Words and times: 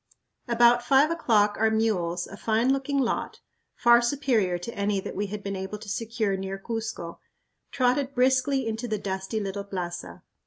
About 0.47 0.81
five 0.81 1.11
o'clock 1.11 1.57
our 1.59 1.69
mules, 1.69 2.25
a 2.25 2.35
fine 2.35 2.73
looking 2.73 2.97
lot 2.97 3.39
far 3.75 4.01
superior 4.01 4.57
to 4.57 4.73
any 4.73 4.99
that 4.99 5.15
we 5.15 5.27
had 5.27 5.43
been 5.43 5.55
able 5.55 5.77
to 5.77 5.87
secure 5.87 6.35
near 6.35 6.57
Cuzco 6.57 7.19
trotted 7.69 8.15
briskly 8.15 8.65
into 8.67 8.87
the 8.87 8.97
dusty 8.97 9.39
little 9.39 9.63
plaza. 9.63 10.23